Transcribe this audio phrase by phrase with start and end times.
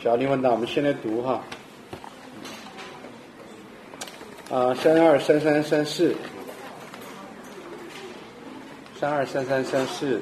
[0.00, 1.42] 小林问答，我们先来读哈。
[4.48, 6.14] 啊，三二三三三四，
[9.00, 10.20] 三二三三三四。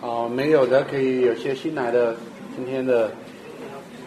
[0.00, 2.14] 哦，没有的可以有些新来的
[2.54, 3.08] 今天的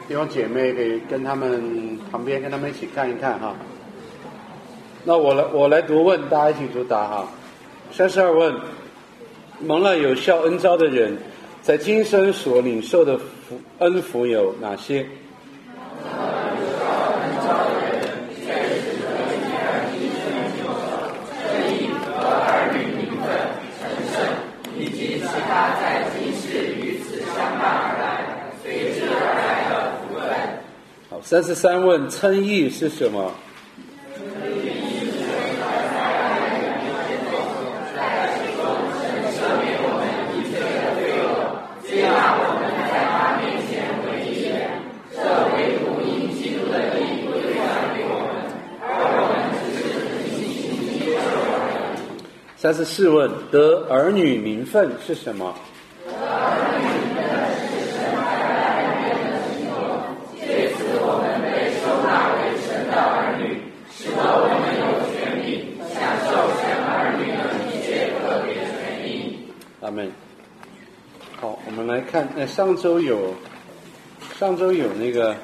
[0.07, 3.53] 弟兄姐妹可以跟他们旁边跟他们一起看一看哈。
[5.03, 7.27] 那我来我来读问，大家一起读答哈。
[7.91, 8.55] 三十二问：
[9.59, 11.17] 蒙了有效恩招的人，
[11.61, 13.19] 在今生所领受的
[13.50, 15.07] 福恩福有哪些？
[31.09, 33.34] 好，三十三问：称义是什么？
[52.70, 55.56] 三十四问：得儿女名分是什么？
[69.81, 70.12] 阿门。
[71.42, 73.34] 好，我们来看，呃上周有，
[74.38, 75.36] 上周有那个，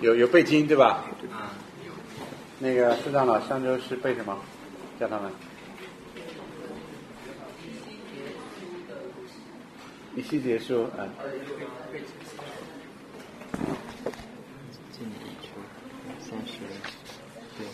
[0.00, 1.02] 有有背经对吧？
[1.32, 1.50] 啊，
[2.60, 4.38] 那个市长老上周是背什么？
[5.00, 5.28] 叫他们。
[10.16, 11.08] 一期结束，嗯。
[14.92, 15.48] 进一处，
[16.20, 16.58] 三十，
[17.56, 17.66] 对，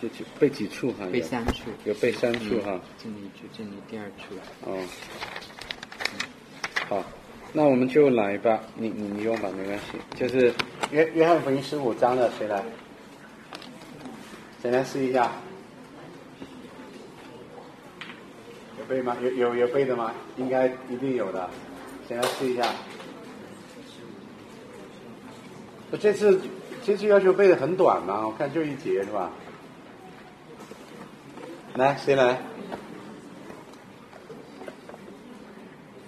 [0.00, 1.06] 就几背几处哈？
[1.10, 2.80] 背三处，有背三处哈。
[2.98, 4.34] 进一处，进第二处。
[4.62, 4.78] 哦。
[6.88, 7.04] 好，
[7.52, 8.60] 那我们就来吧。
[8.76, 9.98] 你你你用吧，没关系。
[10.14, 10.52] 就是
[10.92, 12.62] 约约翰福音十五章的，谁来？
[14.62, 15.32] 谁来试一下？
[18.78, 19.16] 有背吗？
[19.22, 20.12] 有有有背的吗？
[20.36, 21.48] 应该一定有的。
[22.08, 22.66] 谁来试一下？
[25.92, 26.40] 我这次
[26.84, 29.30] 这次要求背的很短嘛，我看就一节是吧？
[31.74, 32.36] 来，谁来？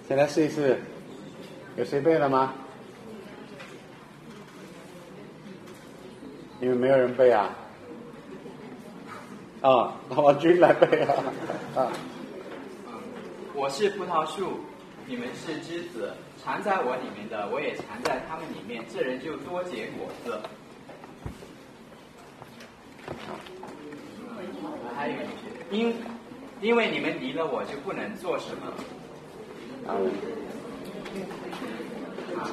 [0.05, 0.77] 谁来试一试？
[1.77, 2.53] 有谁背了吗？
[6.59, 7.49] 你们没有人背啊？
[9.61, 11.13] 啊，那王军来背啊！
[11.75, 11.87] 啊，
[13.63, 14.59] 我是葡萄树，
[15.07, 16.11] 你们是枝子，
[16.43, 20.37] 藏在我里面的，我也藏在他们里面，这人就多结果子。
[24.93, 25.95] 还有一句，因
[26.59, 28.67] 因为你们离了我，就不能做什么。
[29.87, 29.95] 啊，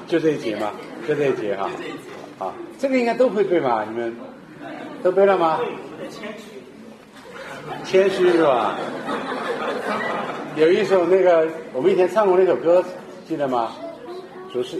[0.06, 0.70] 就这一节嘛，
[1.08, 1.68] 就这一节哈。
[1.70, 1.98] 就这一节。
[2.38, 3.84] 好，这个应该都会背吧？
[3.84, 4.14] 你们
[5.02, 5.58] 都背了吗？
[7.84, 8.76] 谦虚是吧？
[10.60, 12.84] 有一首那个我们以前唱过那首歌，
[13.26, 13.72] 记得吗？
[14.52, 14.76] 主是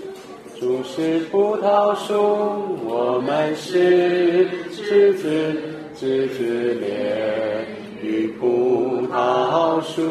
[0.58, 5.56] 主是葡萄树，我们是枝子，
[5.94, 7.66] 枝子连
[8.02, 10.02] 于葡萄树。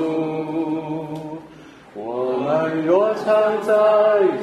[1.93, 3.71] 我们若藏在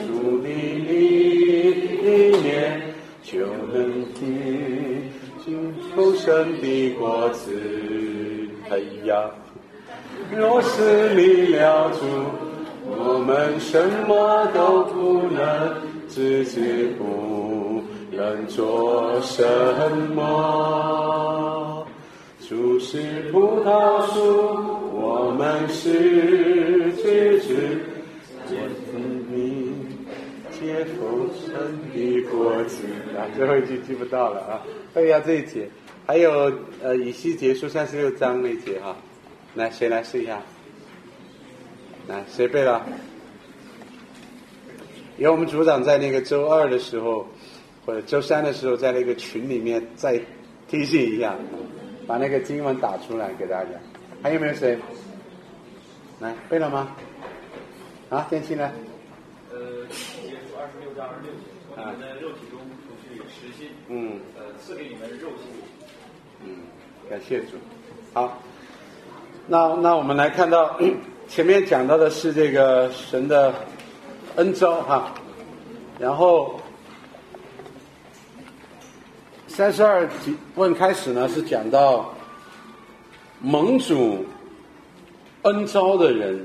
[0.06, 2.80] 主的里里面，
[3.24, 3.44] 就
[3.74, 4.22] 能结
[5.44, 5.50] 出
[5.96, 7.50] 丰盛的果子。
[8.70, 9.28] 哎呀，
[10.34, 12.04] 若是离了主，
[12.84, 15.76] 我们什么都不能，
[16.08, 19.44] 自己不能做什
[20.14, 21.86] 么。
[22.48, 24.20] 主是葡萄树，
[24.92, 27.54] 我们是枝子，
[28.46, 28.96] 结子
[29.30, 29.74] 命，
[30.50, 31.54] 结丰盛
[31.92, 32.84] 的果子。
[33.16, 34.62] 啊，最后一句记不到了啊，
[34.94, 35.68] 背一下这一节。
[36.06, 38.94] 还有呃，以西结束三十六章那一节哈，
[39.56, 40.40] 来谁来试一下？
[42.06, 42.86] 来谁背了？
[45.16, 47.26] 有我们组长在那个周二的时候，
[47.86, 50.20] 或者周三的时候，在那个群里面再
[50.68, 51.34] 提醒一下，
[52.06, 53.70] 把那个经文打出来给大家。
[54.22, 54.78] 还有没有谁？
[56.20, 56.94] 来背了吗？
[58.10, 58.70] 啊，天气呢？
[59.50, 65.48] 呃，结束二十六章二十六节，从你们的肉体中除去实心，嗯呃，赐给你们肉心。
[66.44, 66.56] 嗯，
[67.08, 67.56] 感谢主。
[68.12, 68.38] 好，
[69.48, 70.76] 那那我们来看到
[71.28, 73.54] 前面讲到的是这个神的
[74.34, 75.14] 恩招哈，
[76.00, 76.60] 然后
[79.46, 80.08] 三十二
[80.56, 82.12] 问开始呢是讲到
[83.40, 84.26] 盟主
[85.42, 86.44] 恩招的人，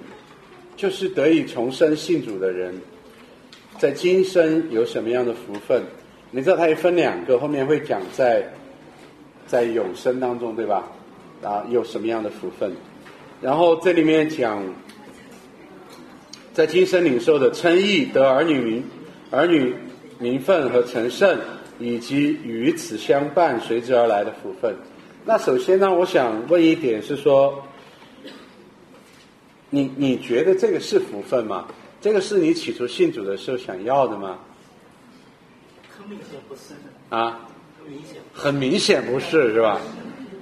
[0.75, 2.80] 就是得以重生信主的人，
[3.80, 5.81] 在今生有什么样的福分？
[6.30, 8.47] 你知道它也分两个，后面会讲在
[9.47, 10.83] 在永生当中，对吧？
[11.43, 12.71] 啊，有什么样的福分？
[13.41, 14.63] 然后这里面讲，
[16.53, 18.83] 在今生领受的称义、得儿女名、
[19.31, 19.73] 儿女
[20.19, 21.39] 名分和成圣，
[21.79, 24.75] 以及与此相伴随之而来的福分。
[25.25, 27.63] 那首先呢，我想问一点是说，
[29.69, 31.67] 你你觉得这个是福分吗？
[31.99, 34.37] 这个是你起初信主的时候想要的吗？
[35.89, 36.73] 很明显不是，
[37.09, 37.47] 啊，
[37.79, 38.21] 很明显。
[38.33, 39.79] 很明显不是，是吧？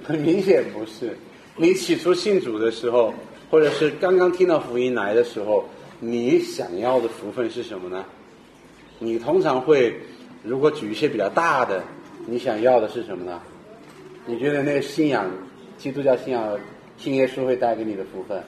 [0.04, 1.16] 很 明显不是。
[1.56, 3.12] 你起初信主的时候，
[3.50, 5.64] 或者是刚刚听到福音来的时候，
[5.98, 8.04] 你想要的福分是什么呢？
[8.98, 9.98] 你通常会，
[10.42, 11.82] 如果举一些比较大的，
[12.26, 13.40] 你想要的是什么呢？
[14.26, 15.28] 你觉得那个信仰，
[15.76, 16.58] 基督教信仰，
[16.96, 18.42] 信耶稣会带给你的福分？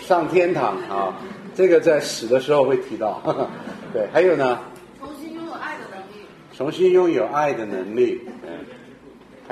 [0.00, 1.16] 上天堂啊，
[1.54, 3.22] 这个在死的时候会提到。
[3.94, 4.58] 对，还有呢？
[4.98, 8.20] 重新拥有爱的能力，重新拥有爱的能力。
[8.42, 8.50] 嗯，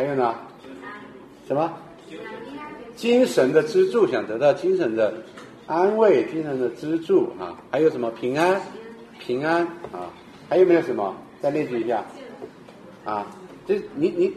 [0.00, 0.34] 还有呢？
[1.46, 1.70] 什么？
[2.96, 5.12] 精神的支柱，想得到精神的
[5.66, 7.52] 安慰、精神的支柱啊。
[7.70, 8.10] 还有什么？
[8.12, 8.58] 平安，
[9.18, 9.60] 平安
[9.92, 10.08] 啊。
[10.48, 11.14] 还有没有什么？
[11.42, 12.02] 再列举一下。
[13.04, 13.26] 啊，
[13.68, 14.32] 这你你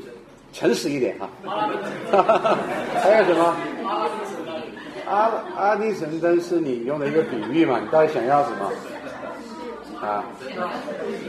[0.51, 1.29] 诚实一点哈。
[3.01, 3.55] 还有什么？
[5.07, 7.79] 阿阿利神灯是你用的一个比喻嘛？
[7.79, 8.69] 你到底想要什么？
[10.05, 10.25] 啊？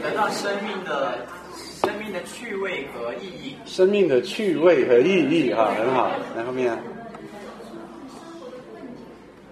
[0.03, 1.19] 得到生命的
[2.15, 3.55] 的趣味和意义。
[3.65, 6.09] 生命的趣味和意义哈，很好。
[6.35, 6.77] 然后面，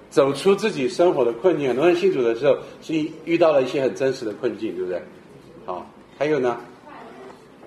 [0.10, 1.68] 走出自己生活的困境。
[1.68, 2.94] 很多人信主的时候是
[3.26, 5.02] 遇到了一些很真实的困境，对不对？
[5.66, 5.86] 好，
[6.18, 6.58] 还有呢？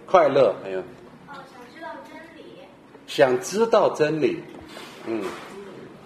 [0.06, 2.42] 快乐，还有哦，想知道真理，
[3.06, 4.38] 想知道真理，
[5.06, 5.22] 嗯，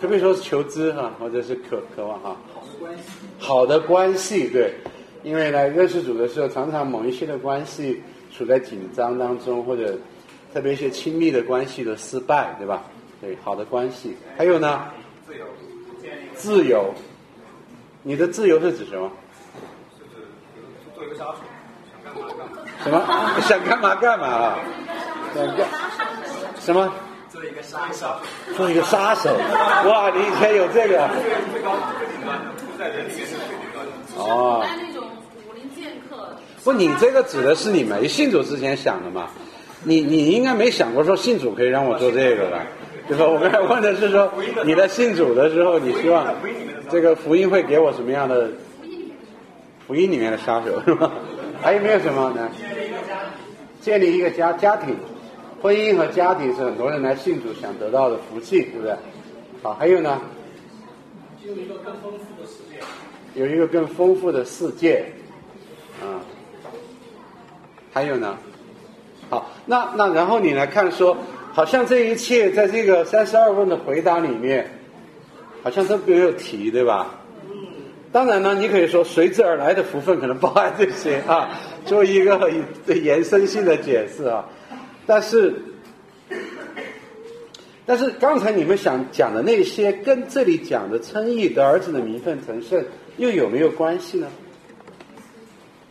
[0.01, 2.37] 特别说是求知哈，或者是渴渴望哈。
[2.53, 4.73] 好的关系，好的关系，对，
[5.23, 8.03] 因为呢，认识主的时候，常常某一些的关系
[8.41, 9.95] 处在紧张当中，或者
[10.51, 12.83] 特别一些亲密的关系的失败，对吧？
[13.21, 14.87] 对，好的关系，还有呢，
[15.27, 15.45] 自由，
[16.35, 16.95] 自由，
[18.03, 19.13] 你的自由是指什么？
[19.99, 20.27] 就是
[20.95, 21.35] 做一个杀手，
[21.93, 22.65] 想干嘛干嘛。
[22.83, 23.41] 什么？
[23.43, 24.59] 想干嘛干嘛啊？
[25.35, 25.69] 想干
[26.59, 26.91] 什么？
[27.29, 28.07] 做一个杀手，
[28.57, 29.37] 做一个杀手？
[29.37, 31.11] 哇，你以前有这个？
[31.53, 32.41] 最高最顶端，
[32.79, 33.93] 在人里面是最顶端的。
[34.09, 34.65] 就是哦。
[36.63, 39.29] 不，你这个指的是你没信主之前想的嘛？
[39.83, 42.67] 你你应该没想过说信主可以让我做这个吧？
[43.09, 43.27] 对吧？
[43.27, 44.31] 我刚才问的是说
[44.65, 46.35] 你在信主的时候，你希望
[46.91, 48.51] 这个福音会给我什么样的
[49.87, 51.11] 福音里面的杀手是吧？
[51.63, 52.49] 还有没有什么呢？
[53.81, 54.95] 建立一个家家庭，
[55.63, 58.95] 婚姻和家庭是很多人来信主想得到的福气，对不对？
[59.63, 60.21] 好，还有呢？
[61.43, 62.79] 有一个更丰富的世界。
[63.35, 65.20] 有一个更丰富的世界，啊，
[67.93, 68.37] 还有呢？
[69.29, 71.17] 好，那那然后你来看说，
[71.53, 74.69] 好像这一切在这个三十二问的回答里面，
[75.63, 77.15] 好像都没有提，对吧？
[78.13, 81.51] 当然呢，你可以说随之而来的福分可能包含这些啊，
[81.87, 82.51] 做一个
[82.87, 84.45] 延伸性的解释啊。
[85.07, 85.55] 但是，
[87.87, 92.85] 但是刚才你们想讲的那些，跟这里讲的称义的儿子的名分成圣，
[93.17, 94.27] 又有没有关系呢？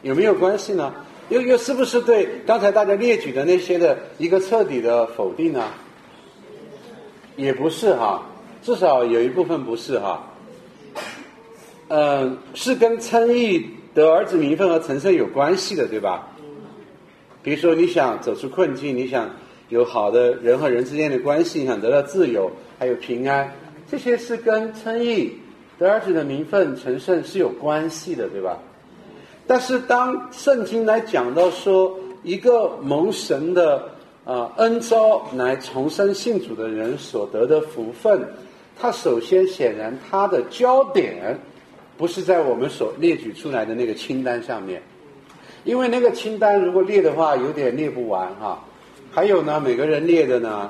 [0.02, 0.94] 有没有关系呢？
[1.30, 5.64] 又又是不是对刚才大家列举的那些的一个彻底的否定呢？
[7.36, 8.22] 也不是哈，
[8.62, 10.26] 至少有一部分不是哈。
[11.88, 16.28] 嗯，是跟称义得儿子名分和成圣有关系的，对吧？
[17.42, 19.30] 比如说你想走出困境，你想
[19.70, 23.50] 有好的人和人之间的关系，你想得到自由，还有平安，
[23.90, 25.34] 这些是跟称义
[25.78, 28.60] 得儿子的名分成圣是有关系的，对吧？
[29.50, 31.92] 但是当圣经来讲到说
[32.22, 33.84] 一个蒙神的
[34.24, 38.24] 啊、恩召来重生信主的人所得的福分，
[38.80, 41.36] 他首先显然他的焦点
[41.98, 44.80] 不是在我们所列举出来的那个清单上面，
[45.64, 48.64] 因为那个清单如果列的话有点列不完哈。
[49.10, 50.70] 还有呢，每个人列的呢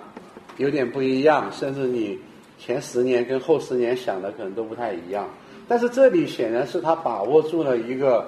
[0.55, 2.17] 有点不一样，甚至你
[2.57, 5.29] 前十年跟后十年想的可能都不太一样。
[5.67, 8.25] 但是这里显然是他把握住了一个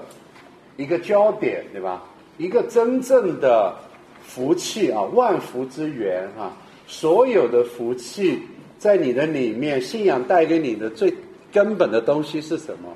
[0.77, 2.03] 一个焦点，对吧？
[2.37, 3.75] 一个真正的
[4.23, 6.55] 福气啊，万福之源啊，
[6.87, 8.41] 所有的福气
[8.79, 11.13] 在你的里面，信仰带给你的最
[11.51, 12.89] 根本的东西是什么？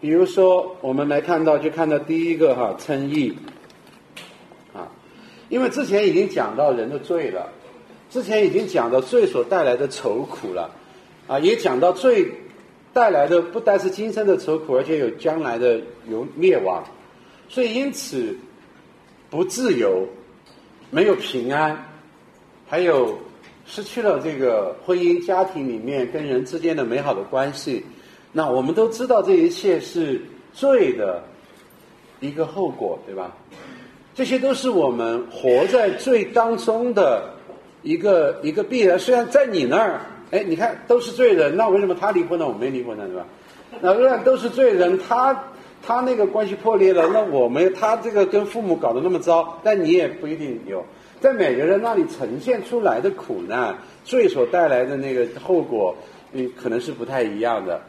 [0.00, 3.32] 比如说，我们来看到，就看到第一个哈，称义
[4.74, 4.90] 啊，
[5.48, 7.48] 因为之前已经讲到人的罪了，
[8.10, 10.70] 之前已经讲到罪所带来的愁苦了，
[11.28, 12.28] 啊，也讲到罪
[12.92, 16.84] 带来的不单是今生的愁苦，而且有将来的有灭亡，
[17.48, 18.36] 所以因此
[19.30, 20.06] 不自由，
[20.90, 21.76] 没有平安，
[22.68, 23.18] 还有
[23.64, 27.84] 失去了这个婚姻家庭里面跟人之间的美好的关系。
[28.32, 30.20] 那我们都知道这一切是
[30.52, 31.22] 罪的
[32.20, 33.34] 一个后果，对吧？
[34.14, 37.34] 这些都是我们活在罪当中的
[37.82, 38.98] 一个一个必然。
[38.98, 43.26] 虽然在你那儿，哎，你看都是罪人，那为什么他离婚了，我没离婚呢，对吧？
[43.80, 45.44] 那虽然都是罪人，他
[45.86, 50.82] 他那个关系破裂了，那我们他这个跟父母搞得那么糟，但你也不一定有。
[51.20, 55.94] 在每个人那里呈现出来的苦难，罪所带来的那个后果，
[56.32, 57.80] 嗯，可能是不太一样的。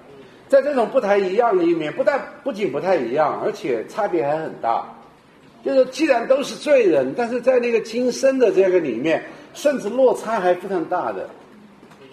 [0.50, 4.85] 在这种不太一样的一面，不但不仅不太一样，而且差别还很大。
[5.63, 9.23] 就是既然都是罪人，但是在那个今生的这个里面，
[9.53, 11.27] 甚至落差还非常大的，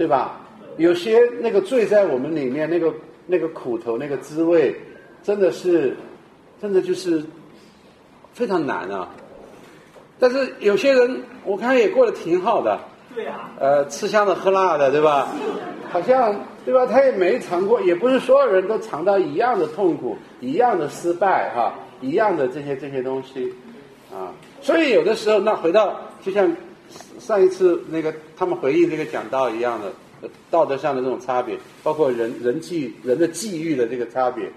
[0.01, 0.41] 对吧？
[0.79, 2.91] 有些那个罪在我们里面，那个
[3.27, 4.75] 那个苦头、那个滋味，
[5.23, 5.95] 真的是，
[6.59, 7.23] 真的就是
[8.33, 9.07] 非常难啊。
[10.19, 12.81] 但是有些人，我看也过得挺好的。
[13.15, 13.51] 对啊。
[13.61, 15.29] 呃，吃香的喝辣的，对吧？
[15.91, 16.87] 好像对吧？
[16.87, 21.75] 他也没尝过，也不是所有人都尝到一样的痛苦、一样的失败，哈。
[22.01, 23.53] 一样的这些这些东西，
[24.11, 26.51] 啊，所以有的时候，那回到就像
[27.21, 34.51] 上一次那个他们回应这个讲道一样的道德上的这种差别，包括人人际人的际遇的这个差别。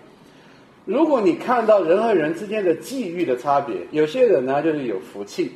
[0.85, 5.51] 如果你看到人和人之间的际遇的差别，有些人呢就是有福气，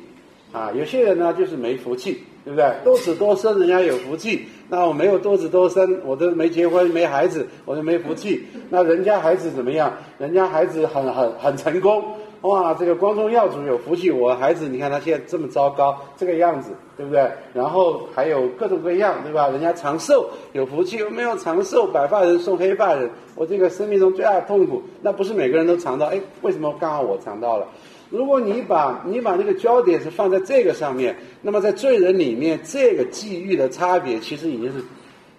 [0.52, 2.72] 啊，有些人呢就是没福气，对不对？
[2.84, 4.46] 多子多孙人家有福气。
[4.70, 8.44] 那我没有多子多孙，我都没结婚没孩子，我就没福气。
[8.68, 9.92] 那人家孩子怎么样？
[10.18, 12.04] 人家孩子很很很成功，
[12.42, 12.72] 哇！
[12.74, 17.28] 这个光宗耀祖有福气，我孩子你看他现在这么糟糕，这个样子，对不对？
[17.52, 19.48] 然后还有各种各样，对吧？
[19.48, 21.86] 人家长寿有福气，有没有长寿？
[21.88, 26.06] 白发人送黑发人，我这个生命中最大的痛苦，那不是每个人都尝到？
[26.06, 27.66] 哎，为什么刚好我尝到了？
[28.10, 34.82] 如果你把你把那个焦点是放在这个上面，那么在罪人里面，这个际遇的差别其实已经是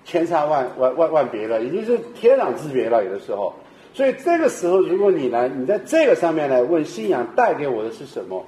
[0.03, 3.03] 千差万万万万别了，已经是天壤之别了。
[3.03, 3.53] 有的时候，
[3.99, 8.41] 所以这个时候，如果你来，你在这个上面来问信仰带给我的是什么，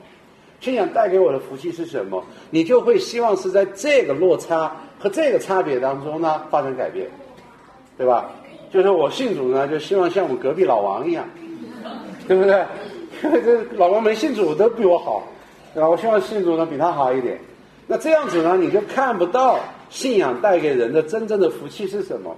[0.62, 7.06] 信仰带给我的福气是什么，你就会希望是在这个落差和这个差别当中呢发生改变，
[7.98, 8.32] 对吧？
[8.72, 11.26] 就是我信主呢，就希望像我们隔壁老王一样，
[12.30, 12.66] 对不对？
[13.22, 15.22] 因为这老王没信主都比我好，
[15.74, 15.90] 对吧？
[15.90, 17.38] 我希望信主呢比他好一点。
[17.88, 22.34] 那这样子呢，你就看不到信仰带给人的真正的福气是什么。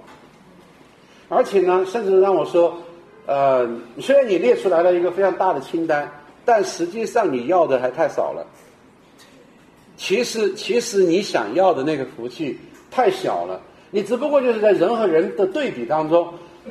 [1.28, 2.76] 而且呢，甚至让我说，
[3.26, 3.68] 呃，
[4.00, 6.10] 虽然你列出来了一个非常大的清单，
[6.44, 8.46] 但实际上你要的还太少了。
[9.96, 12.58] 其实，其实你想要的那个福气
[12.90, 13.60] 太小了。
[13.90, 16.28] 你只不过就是在人和人的对比当中、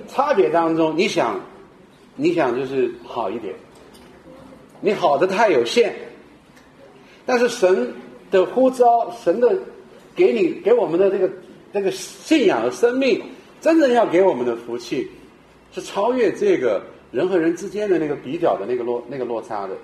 [0.09, 1.39] 差别当中，你想，
[2.17, 3.55] 你想就是好一点。
[4.81, 5.95] 你好的太有限，
[7.25, 7.93] 但是神
[8.29, 9.57] 的呼召，神的
[10.13, 11.29] 给你给我们的这个
[11.71, 13.23] 这个信仰和生命，
[13.61, 15.09] 真正要给我们的福气，
[15.73, 19.75] 是超越这个人和人之间的那个比较的那个落那个落差的，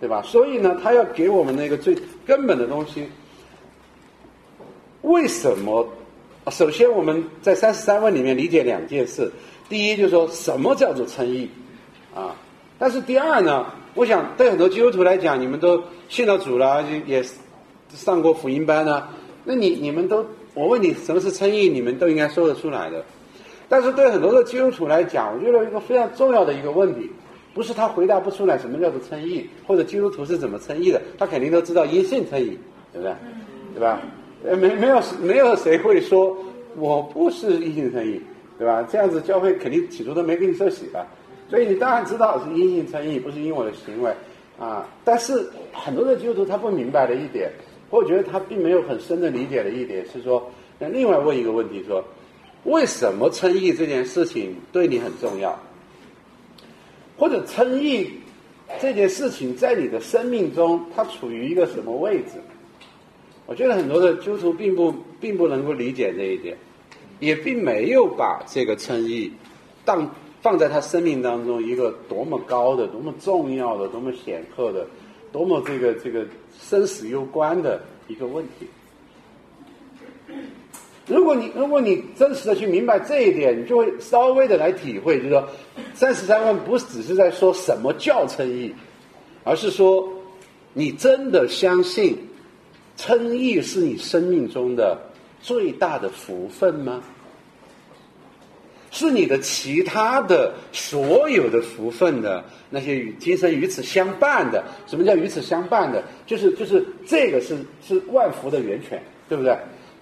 [0.00, 0.22] 对吧？
[0.22, 1.96] 所以呢，他要给我们那个最
[2.26, 3.06] 根本的东西。
[5.02, 5.86] 为什么？
[6.50, 9.30] 首先，我们在三十三问里面理解两件事：
[9.68, 11.48] 第一，就是说什么叫做称义
[12.14, 12.34] 啊？
[12.78, 13.66] 但是第二呢？
[13.94, 17.24] 我想对很多基督徒来讲，你们都信了主了，也
[17.90, 19.08] 上过福音班呢。
[19.44, 23.04] 那你你们都，我问你什么是称义，你们都应该说得出来的。
[23.68, 27.10] 但是对很多的基督徒来讲，我觉得一个非常重要的一个问题，
[27.52, 32.58] 不是他回答不出来什么叫做称义，或者基督徒是怎么称义的，他肯定都知道因信称义，
[32.92, 33.14] 对不对？
[33.74, 34.00] 对吧？
[34.44, 36.36] 呃，没没有没有谁会说
[36.76, 38.20] 我不是因信称义，
[38.58, 38.86] 对吧？
[38.90, 41.06] 这样子教会肯定起初都没给你受洗吧。
[41.48, 44.12] 所以你当然知道是因信称义，不是因我的行为
[44.58, 44.86] 啊。
[45.04, 47.50] 但是很多的基督徒他不明白的一点，
[47.90, 52.02] 或者觉得他并没有很深的理解的一点是说，那另外问一个问题说，
[52.64, 55.58] 为什么称义这件事情对你很重要？
[57.16, 58.10] 或者称义
[58.80, 62.32] 这件事情在你的生命中它处于一个什么位置？
[63.46, 66.56] 我觉得很多的基督徒并不并不能够理解这一点，
[67.20, 69.32] 也并没有把这个称义
[69.84, 70.10] 当。
[70.44, 74.86] 放在他生命当中一个多么高的、多么重要的、多么显赫的、
[75.32, 76.26] 多么这个这个
[76.60, 78.68] 生死攸关的一个问题。
[81.06, 85.48] 如果你如果你真实的去明白这一点，你就会稍微的来体会，就是说，
[85.92, 88.74] 三十三万不只是在说什么叫称义，
[89.44, 90.08] 而是说
[90.72, 92.16] 你真的相信
[92.96, 94.98] 称义是你生命中的
[95.42, 97.02] 最大的福分吗？
[98.90, 104.64] 是你的其他的所有的福分的那些与今生与此相伴的。
[104.86, 106.00] 什么叫与此相伴的？
[106.24, 109.52] 就是就是这个是是万福的源泉，对不对？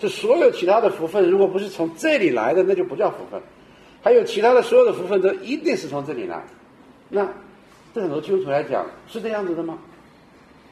[0.03, 3.41] 就所有其他的福分，如果不是从这里来的，那就不叫福分。
[4.03, 6.45] 还有其他的所有的福分都一定是从这里来。
[7.09, 7.25] 那
[7.95, 9.79] 对很多基督徒来讲是这样子的吗？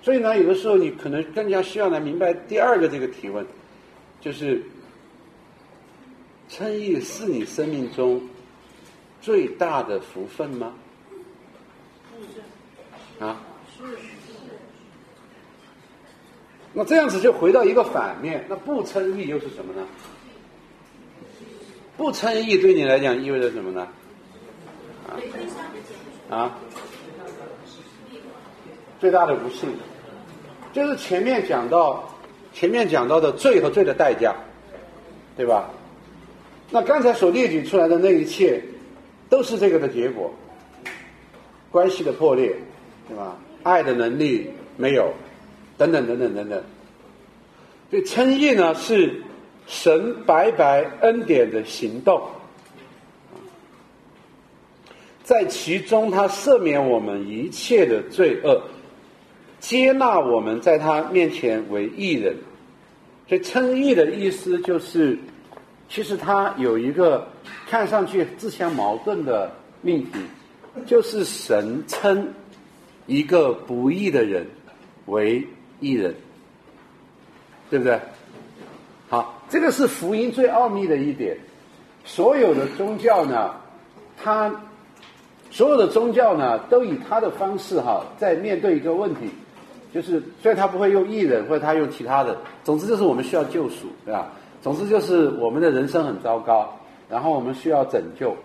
[0.02, 3.46] 所以呢，有的时候你可能更加需要来明白第二个这个提问，
[4.20, 4.60] 就是
[6.48, 8.20] 称义是你生命中
[9.20, 10.72] 最大的福分吗？
[13.20, 13.40] 啊？
[16.72, 19.86] 那这样子就回到一个反面，那不称义又是什么呢？
[21.96, 23.88] 不称义对你来讲意味着什么呢？
[25.08, 26.36] 啊？
[26.36, 26.58] 啊？
[29.00, 29.68] 最大的不幸，
[30.72, 32.08] 就是前面讲到，
[32.52, 34.34] 前面讲到的罪和罪的代价，
[35.36, 35.70] 对吧？
[36.70, 38.62] 那刚才所列举出来的那一切，
[39.28, 40.32] 都是这个的结果。
[41.70, 42.54] 关系的破裂，
[43.08, 43.36] 对吧？
[43.62, 45.12] 爱的能力没有，
[45.80, 46.62] 等等等等等等。
[47.88, 49.22] 所以称义呢，是
[49.66, 52.20] 神白白恩典的行动，
[55.22, 58.60] 在其中他赦免我们一切的罪恶。
[59.58, 62.34] 接纳我们在他面前为义人，
[63.28, 65.18] 所以称义的意思就是，
[65.88, 67.26] 其实他有一个
[67.66, 70.18] 看上去自相矛盾的命题，
[70.86, 72.26] 就是神称
[73.06, 74.46] 一个不义的人
[75.06, 75.46] 为
[75.80, 76.14] 义人，
[77.68, 77.98] 对不对？
[79.08, 81.36] 好，这个是福音最奥秘的一点。
[82.04, 83.54] 所有的宗教呢，
[84.22, 84.50] 他
[85.50, 89.28] 所有的宗教呢，都以他的方式哈，在面对一个问题。
[89.92, 94.30] 就是虽然他不会用艺人，或者他用其他的，总之就是我们需要救赎，对吧？
[94.62, 96.72] 总之就是我们的人生很糟糕，
[97.08, 98.36] 然后我们需要拯救，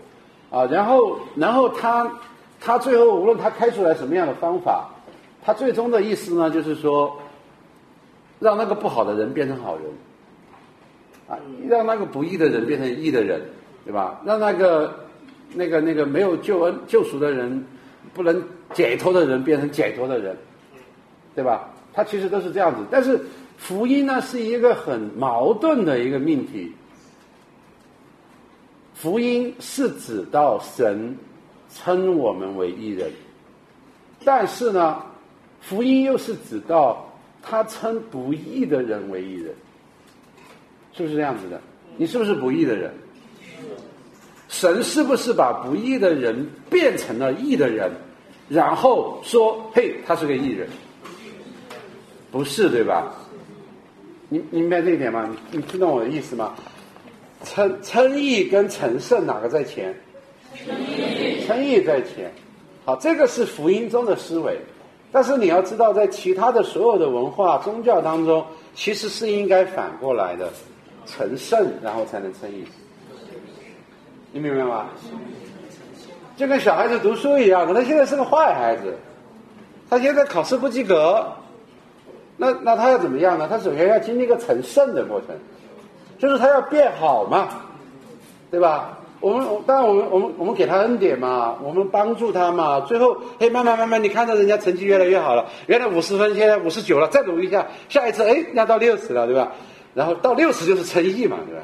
[0.50, 2.12] 啊，然后然后他
[2.60, 4.90] 他最后无论他开出来什么样的方法，
[5.44, 7.16] 他最终的意思呢，就是说
[8.40, 9.86] 让那个不好的人变成好人，
[11.28, 13.42] 啊，让那个不义的人变成义的人，
[13.86, 14.22] 对吧？
[14.26, 15.08] 让那个
[15.54, 17.66] 那个那个没有救恩救赎的人，
[18.14, 18.42] 不能
[18.74, 20.36] 解脱的人变成解脱的人。
[21.36, 21.70] 对吧？
[21.94, 23.20] 它其实都是这样子，但是
[23.58, 26.72] 福音呢是一个很矛盾的一个命题。
[28.94, 31.14] 福音是指到神
[31.70, 33.12] 称我们为义人，
[34.24, 35.04] 但是呢，
[35.60, 37.06] 福音又是指到
[37.48, 39.54] 他称不义的人为义人，
[40.94, 41.62] 是不是这样子的？
[41.96, 42.92] 你是不是不义的人？
[44.50, 47.92] 神是不是把不义的人变成了义的人，
[48.50, 50.68] 然后说：“嘿，他是个义人。”
[52.32, 53.14] 不是对吧？
[54.28, 55.30] 你你明白这一点吗？
[55.52, 56.54] 你听懂我的意思吗？
[57.44, 59.96] 称称义跟成圣哪个在前？
[61.46, 62.32] 称义在前。
[62.84, 64.60] 好，这个是福音中的思维，
[65.16, 70.50] 但是你要知道，在其他的所有的文化宗教当中，其实是应该反过来的，
[71.06, 72.66] 成圣然后才能称义。
[74.34, 74.88] 你明白吗？
[76.36, 78.94] 就跟小孩子读书一样，他现在是个坏孩子，
[79.90, 81.26] 他现在考试不及格。
[82.36, 83.48] 那那他要怎么样呢？
[83.50, 85.30] 他首先要经历一个成圣的过程，
[86.20, 87.48] 就是他要变好嘛，
[88.52, 88.98] 对吧？
[89.20, 99.52] 我们当然我们我们我们给他恩典嘛，我们帮助他嘛，最后哎慢慢慢慢，你看到人家成绩越来越好了，原来五十分现在五十九了，再努力一下，下一次哎要到六十了，对吧？
[99.94, 101.64] 然后到六十就是成义嘛，对吧？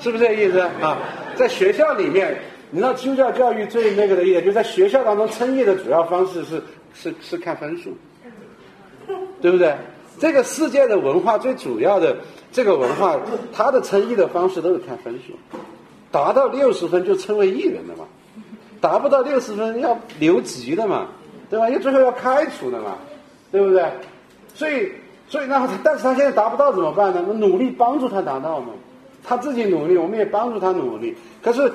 [0.00, 0.98] 是不是这意思啊？
[1.36, 2.38] 在学校里面，
[2.70, 6.62] 你知道基督教教育最那个的一点，就在学校当中称义的主要方式是
[6.94, 7.96] 是是看分数，
[9.40, 9.74] 对不对？
[10.18, 12.16] 这个世界的文化最主要的
[12.52, 13.18] 这个文化，
[13.52, 15.32] 它的称义的方式都是看分数，
[16.14, 18.04] 达到六十分就称为艺人的嘛，
[18.80, 21.08] 达不到六十分要留级的嘛，
[21.50, 21.68] 对吧？
[21.68, 22.96] 因为最后要开除的嘛，
[23.50, 23.84] 对不对？
[24.54, 24.92] 所以，
[25.28, 27.20] 所以那，但是他现在达不到怎么办呢？
[27.26, 28.68] 我努力帮助他达到嘛，
[29.24, 31.16] 他自己努力，我们也帮助他努力。
[31.42, 31.72] 可是，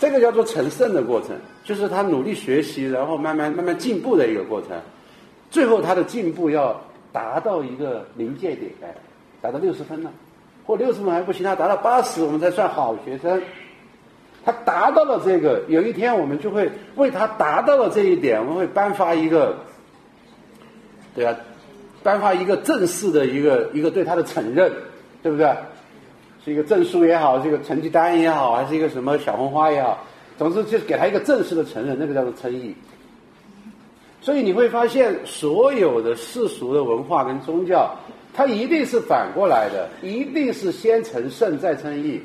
[0.00, 4.70] 这个叫做成圣的过程，就是他努力学习，然后慢慢慢慢进步的一个过程，
[5.50, 6.80] 最后他的进步要。
[7.12, 8.72] 达到一个临界点，
[9.42, 10.10] 达到六十分了，
[10.64, 13.38] 或六十分还不行，他达到八十，我们才算好学生。
[14.44, 19.56] 他达到了这个，有一天我们就会为他达到了这一点，我们会颁发一个，
[21.14, 21.36] 对啊，
[22.02, 24.72] 颁发一个正式的一个一个对他的承认，
[25.22, 25.48] 对不对？
[26.44, 30.04] 是一个证书也好，是一个成绩单也好，还是一个什么小红花也好，
[30.36, 32.74] 总之就是给他一个正式的承认，那个叫做称义。
[34.20, 37.94] 所以你会发现，所有的世俗的文化跟宗教，
[38.34, 42.20] 它一定是反过来的，一定是先成圣再称义，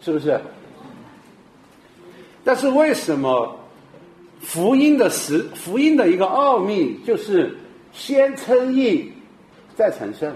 [0.00, 0.38] 是不是？
[2.46, 3.58] 但是为什么
[4.40, 7.52] 福音的实福音的一个奥秘就是
[7.92, 9.10] 先称义，
[9.74, 10.32] 再成圣，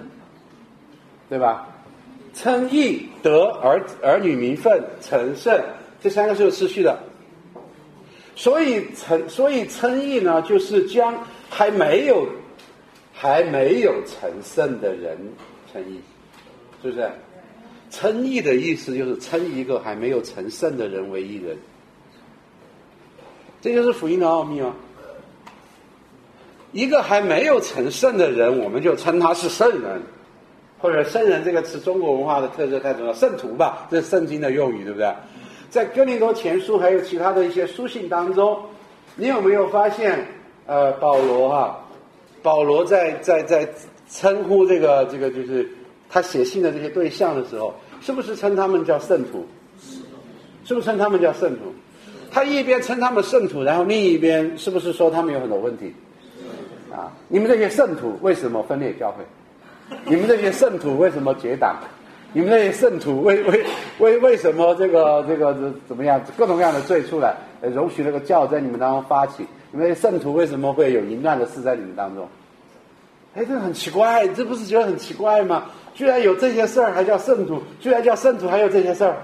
[1.29, 1.69] 对吧？
[2.35, 5.57] 称义得儿儿女名分，成圣，
[6.01, 6.99] 这三个是有次序的。
[8.35, 11.15] 所以称所以称义呢，就是将
[11.49, 12.27] 还没有
[13.13, 15.17] 还没有成圣的人
[15.73, 16.01] 称义，
[16.83, 17.09] 是不是？
[17.89, 21.57] 称义的意思就是称一个还没有成圣的人为义人，
[23.61, 24.75] 这就是福音的奥秘吗？
[26.73, 30.01] 一个还没有成圣的人，我们就称他是圣人，
[30.79, 35.13] 或者圣人这个词，中国文化的特色太重要，圣徒吧，这是圣经的用语，对不对？
[35.69, 38.59] 在哥林多前书还有其他的一些书信当中，
[39.17, 40.27] 你有没有发现？
[40.67, 41.85] 呃，保罗哈，
[42.43, 43.69] 保罗在在在
[44.09, 45.69] 称呼这个这个就是
[46.09, 49.45] 他写信的这些对象的时候，是不是称他们叫圣徒？
[50.65, 51.75] 是不是称他们叫圣徒？
[52.31, 55.93] 他一边称他们圣徒，然后另一边是不是说他们有很多问题？
[56.93, 59.25] 啊，你们这些圣徒为什么分裂教会？
[60.05, 61.77] 你们这些圣徒为什么结党？
[62.33, 63.65] 你们那些圣徒为为
[63.99, 67.35] 为为什么这个这个怎么样各种各样的罪出来？
[67.61, 69.45] 容许那个教在你们当中发起？
[69.73, 72.29] 你们那些圣徒为什么会有淫乱的事在你们当中？
[73.35, 75.65] 哎，这很奇怪，这不是觉得很奇怪吗？
[75.95, 79.17] 居然有这些事儿还叫圣徒，居然叫圣徒还有这些事儿，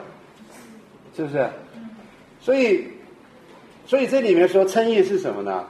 [1.17, 1.49] 是不是？
[2.41, 2.87] 所以，
[3.87, 5.65] 所以这里面说称义是什么呢？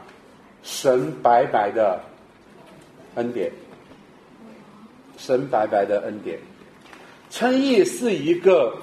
[0.62, 2.00] 神白白的
[3.14, 3.52] 恩典，
[5.16, 6.38] 神白白的恩典。
[7.30, 8.74] 称义是一个，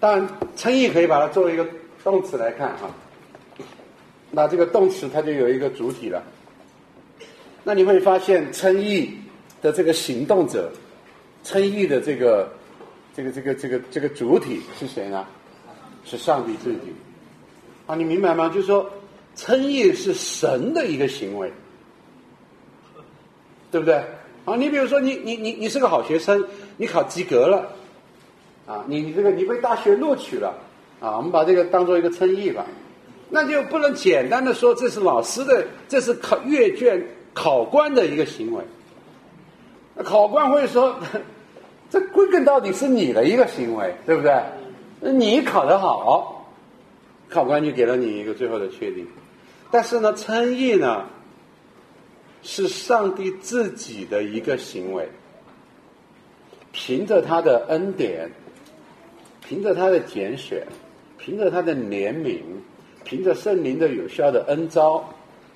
[0.00, 1.66] 当然称义可以把它作为一个
[2.02, 2.90] 动词来看哈。
[4.30, 6.22] 那这个动词它就有一个主体了。
[7.62, 9.14] 那你会发现称义
[9.60, 10.72] 的这个行动者，
[11.44, 12.50] 称义的这个
[13.14, 15.26] 这个这个这个这个主体是谁呢？
[16.04, 16.92] 是上帝自己。
[17.86, 18.48] 啊，你明白吗？
[18.48, 18.88] 就是说，
[19.34, 21.52] 称义是神的一个行为，
[23.70, 23.96] 对不对？
[24.44, 26.44] 啊，你比如说，你你你你是个好学生，
[26.76, 27.68] 你考及格了，
[28.66, 30.54] 啊，你你这个你被大学录取了，
[31.00, 32.64] 啊，我们把这个当做一个称义吧。
[33.28, 38.62] 那就不能简单的说这是老师的，这是考阅卷考官的一个行为。
[39.94, 40.94] 那考官会说，
[41.90, 44.34] 这归根到底是你的一个行为，对不对？
[45.12, 46.31] 你考得好，
[47.32, 49.06] 考官就给了你一个最后的确定。
[49.70, 51.06] 但是呢，称义呢，
[52.42, 55.08] 是上帝自己的一个行为，
[56.72, 58.30] 凭着他的恩典，
[59.46, 60.66] 凭着他的拣选，
[61.16, 62.40] 凭着他的怜悯。
[63.04, 65.04] 凭着圣灵的有效的恩招，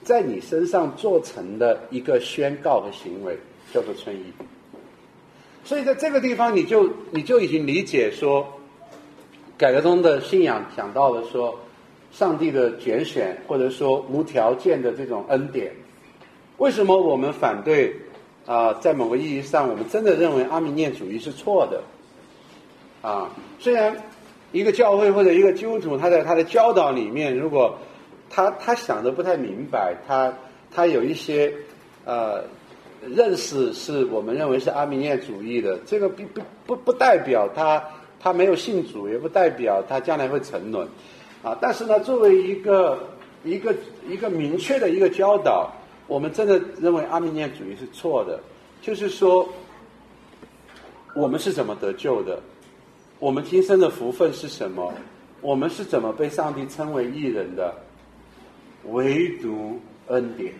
[0.02, 3.38] 在你身上做成的一个宣告和行为，
[3.72, 4.24] 叫做称义。
[5.64, 8.46] 所以在这个地方，你就你就已经理解说，
[9.56, 11.56] 改革中的信仰讲到了说，
[12.10, 15.72] 上帝的拣选或者说无条件的这种恩典。
[16.58, 17.94] 为什么我们反对？
[18.46, 21.82] 啊，在某个意义上，我们真的认为阿米念主义是错的。
[23.02, 23.96] 啊，虽然。
[24.52, 27.76] 一个教会或者一个基督徒，他在他的教导里面，如果
[28.30, 30.32] 他他想的不太明白，他
[30.70, 31.52] 他有一些
[32.04, 32.42] 呃
[33.02, 37.82] 认识是我们认为是阿米念主义的，这个不不不不代表他
[38.20, 40.88] 他没有信主，也不代表他将来会沉沦
[41.46, 41.56] 啊。
[41.60, 42.98] 但是呢，作为一个
[43.44, 43.72] 一个
[44.08, 45.70] 一个明确的一个教导，
[46.08, 48.40] 我们真的认为阿弥念主义是错的，
[48.82, 49.48] 就是说
[51.14, 52.42] 我们是怎么得救的？
[53.20, 54.92] 我们今生的福分是什么？
[55.40, 57.72] 我们是怎么被上帝称为艺人的？
[58.90, 60.52] 唯独恩典，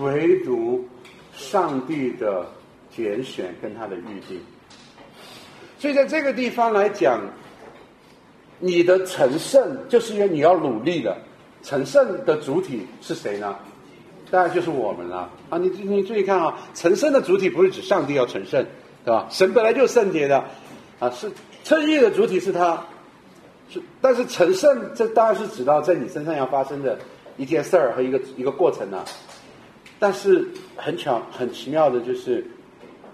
[0.00, 0.86] 唯独
[1.34, 2.46] 上帝的
[2.94, 4.40] 拣选跟他的预定。
[5.78, 7.20] 所以在这个地方来讲，
[8.64, 11.16] 你的成圣就是因为你要努力的。
[11.64, 13.56] 成圣的主体是谁呢？
[14.30, 15.28] 当然就是我们了。
[15.50, 18.64] 啊，你你注意看啊，成圣的主体不是指上帝要成圣，
[19.04, 19.26] 对吧？
[19.30, 20.42] 神本来就圣洁的。
[20.98, 21.30] 啊，是
[21.64, 22.84] 称义的主体是他，
[23.68, 26.98] 是但是成圣，这当然是指到在你身上要发生的
[27.36, 29.04] 一件事儿和一个一个过程呢。
[29.98, 32.44] 但是很巧很奇妙的就是，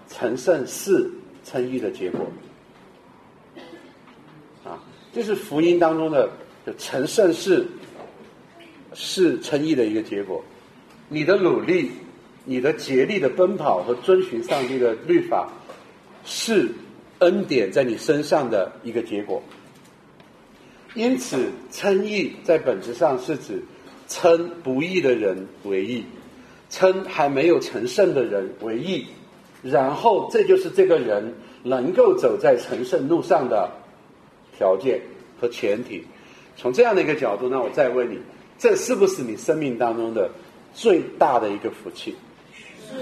[0.07, 1.09] 成圣是
[1.43, 2.21] 称义的结果。
[5.13, 6.29] 这，是福音当中的
[6.65, 7.65] 就成圣是
[8.93, 10.43] 是称义的一个结果。
[11.07, 11.91] 你的努力，
[12.45, 15.51] 你的竭力的奔跑和遵循上帝的律法
[16.25, 16.69] 是。
[17.21, 19.43] 恩典在你身上的一个结果，
[20.95, 23.61] 因此称义在本质上是指
[24.07, 26.05] 称不义的人为义，
[26.69, 29.05] 称还没有成圣的人为义，
[29.61, 33.69] 然后这就是这个人能够走在成圣路上的
[34.59, 34.99] 条件
[35.39, 36.03] 和前提。
[36.57, 38.19] 从这样的一个角度，那我再问你，
[38.57, 40.29] 这是不是你生命当中的
[40.73, 42.13] 最大的一个福气？
[42.91, 42.97] 是。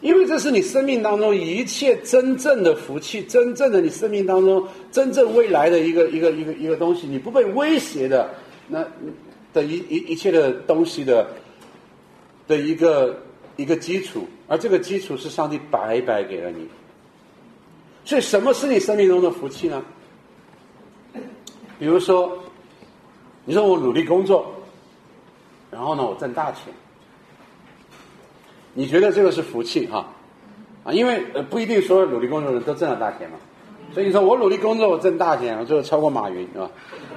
[0.00, 8.30] 因为这是你生命当中一切真正的福气，真正的你生命当中真正未来的一个一个一个一个东西，你不被威胁的
[8.68, 8.86] 那
[9.52, 11.26] 的一一一切的东西的
[12.48, 13.20] 的一个
[13.56, 16.66] 一个基础，而这个基础是上帝白白给了你。
[18.04, 19.84] 所以，什么是你生命中的福气呢？
[21.80, 22.30] 比如说，
[23.46, 24.46] 你说我努力工作，
[25.70, 26.64] 然后呢，我挣大钱。
[28.74, 30.06] 你觉得这个是福气哈？
[30.84, 33.38] 啊，因为呃不一定所有努力工作的人都挣了大钱嘛，
[33.94, 36.70] 所以你说我努力工作我挣大钱，最后超过马云是吧？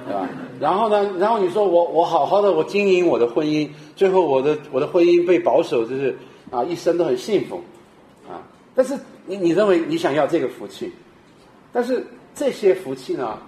[0.06, 0.28] 对吧？
[0.58, 6.16] 然后呢，然后你说我我好好的我经营我的婚姻，最后我的我的婚姻被保守，就是
[6.50, 7.62] 啊一生都很幸福，
[8.26, 8.40] 啊，
[8.74, 10.90] 但是你你认为你想要这个福气，
[11.70, 13.38] 但是这些福气呢，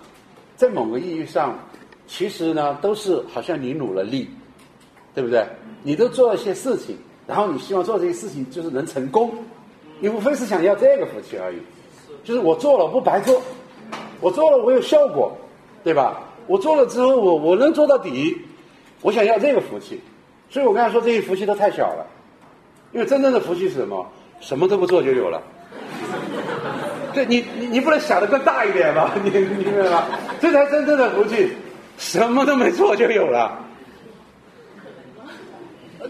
[0.57, 1.59] 在某个意义上，
[2.07, 4.29] 其实呢都是好像你努了力，
[5.14, 5.47] 对不对？
[5.83, 6.97] 你都做了一些事情。
[7.27, 9.35] 然后你希望做这些事情就是能成功，
[9.99, 11.59] 你无非是想要这个福气而已，
[12.23, 13.42] 就是我做了不白做，
[14.21, 15.37] 我做了我有效果，
[15.83, 16.23] 对吧？
[16.47, 18.37] 我做了之后我我能做到底，
[19.03, 20.01] 我想要这个福气，
[20.49, 22.07] 所以我刚才说这些福气都太小了，
[22.92, 24.07] 因为真正的福气是什么？
[24.38, 25.42] 什么都不做就有了。
[27.16, 29.11] 对你你你不能想的更大一点吗？
[29.24, 30.05] 你你明白吗？
[30.38, 31.50] 这才真正的福气，
[31.96, 33.59] 什么都没做就有了。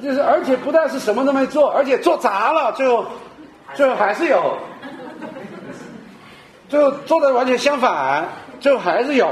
[0.02, 3.06] 就是，而且不但是什么都没做，而且做砸了，最后，
[3.74, 4.58] 最后还是有，
[6.68, 8.26] 最后做的完全相反，
[8.58, 9.30] 最后还是有，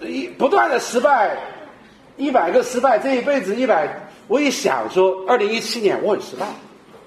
[0.00, 1.36] 一不断的失败，
[2.16, 3.86] 一百个失败，这一辈子一百，
[4.28, 6.46] 我一想说，二零一七年我很失败，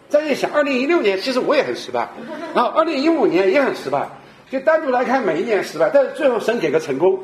[0.10, 2.10] 再一想，二零一六年其实我也很失败，
[2.54, 4.10] 然后二零一五年也很失败，
[4.50, 7.20] 就单独来看每一年失败，但是最后神给个成功，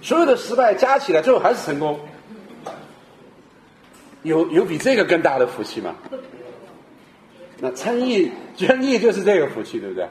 [0.00, 1.98] 所有的失败加起来，最后还是成功。
[4.22, 5.94] 有有比这个更大的福气吗？
[7.60, 10.08] 那称义捐义就是这个福气，对不对？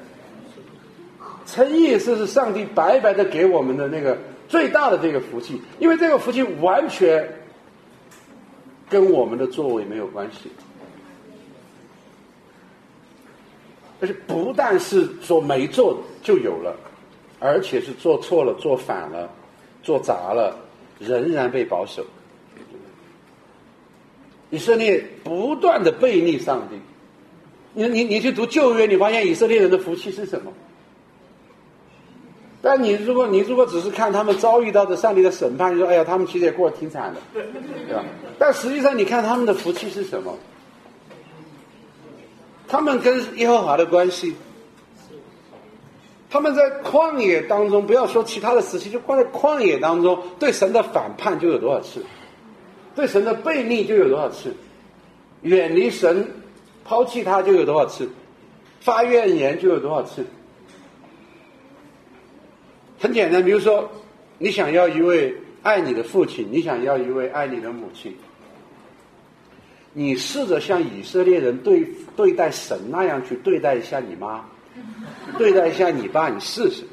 [1.46, 4.18] 称义是是上帝白白的给我们的那个
[4.50, 7.26] 最大的这个福气，因为这个福气完全
[8.90, 10.52] 跟我们的作为没有关系，
[14.00, 16.76] 而且不但是说没做就有了，
[17.40, 19.30] 而且是做错了、做反了、
[19.82, 20.56] 做砸了，
[21.00, 22.06] 仍然被保守。
[24.50, 26.76] 以色列不断的背逆上帝，
[27.74, 30.54] 你你你去读旧约，你发现以色列人的福气是什么？
[32.62, 38.04] 但你如果你如果只是看他们遭遇到的上帝的审判，你说哎呀，他们其实也过得挺惨的，对吧？
[38.40, 40.34] 但实际上，你看他们的福气是什么？
[42.68, 44.36] 他们跟耶和华的关系，
[46.30, 52.04] 他们在旷野当中，不要说其他的时期，就光在旷野当中，对神的反叛就有多少次？
[52.96, 54.54] 对神的背逆就有多少次，
[55.44, 56.28] 远离神、
[56.84, 58.10] 抛弃他就有多少次，
[58.82, 60.26] 发怨言就有多少次。
[63.00, 63.88] 很简单，比如说，
[64.40, 68.14] 你想要一位爱你的父亲，你想要一位爱你的母亲，
[70.00, 71.84] 你试着像以色列人对
[72.16, 74.46] 对待神那样去对待一下你妈，
[75.40, 76.84] 对待一下你爸，你试试。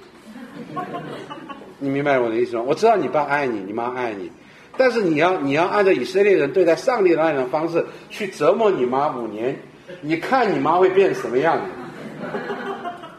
[1.78, 2.62] 你明白我的意思吗？
[2.62, 4.32] 我知道你爸爱你，你妈爱你。
[4.78, 9.54] 但是你要你要按照以色列人对待上帝的那种方式去折磨你妈五年，
[10.00, 11.64] 你看你妈会变什么样子？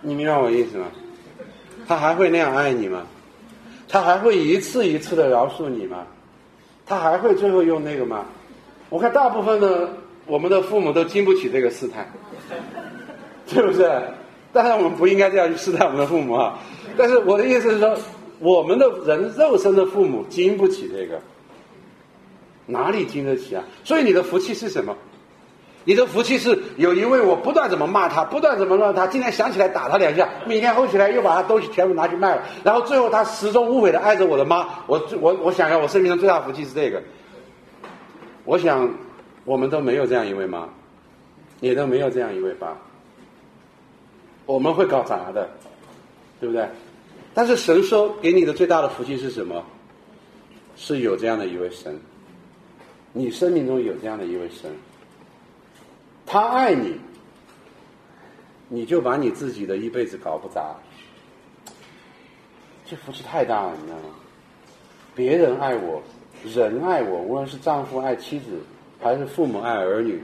[0.02, 0.88] 你明白我意思吗？
[1.88, 3.04] 他还会那样爱你吗？
[3.88, 6.08] 他还会一次一次的饶恕你吗？
[6.88, 8.26] 他还会最后用那个吗？
[8.96, 9.90] 我看大部分的
[10.26, 12.10] 我们的父母都经不起这个试探，
[13.46, 13.92] 是不是？
[14.54, 16.58] 当然我们不应该这样去试探我们的父母啊。
[16.96, 17.94] 但是我的意思是说，
[18.40, 21.20] 我们的人肉身的父母经不起这个。
[22.68, 23.62] 哪里经得起啊？
[23.84, 24.96] 所以你的福气是什么？
[25.84, 34.66] 你的福气是有一位我不断怎么骂他，不断怎么让他，今天想起来打他两下，明天后起来又把他东西全部拿去卖了，然后最后他始终无悔的爱着我的妈。
[34.88, 37.04] 我我我想要我生命中最大福气是这个。
[38.46, 38.90] 我想
[39.44, 40.70] 我们都没有这样一位妈，
[41.60, 42.78] 也都没有这样一位爸。
[44.46, 45.50] 我们会搞砸的，
[46.40, 46.68] 对不对？
[47.34, 49.64] 但是神说给你的最大的福气是什么？
[50.78, 52.00] 是有这样的一位神。
[53.14, 54.70] 你生命中有这样的一位神，
[56.26, 57.00] 他爱你，
[58.68, 60.76] 你就把你自己的一辈子搞不砸，
[62.86, 64.04] 这福气太大了，你知道吗？
[65.16, 66.04] 别人爱我，
[66.54, 68.60] 人爱我，无论是丈夫爱妻子，
[69.02, 70.24] 还是父母爱儿女，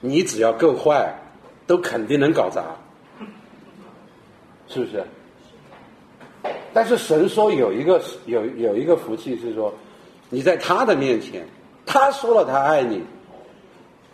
[0.00, 1.14] 你只要够坏，
[1.66, 2.64] 都肯定能搞砸，
[4.66, 5.04] 是不是？
[6.72, 9.72] 但是神说有一个有有一个福气是说，
[10.30, 11.46] 你在他的面前，
[11.86, 13.02] 他说了他爱你，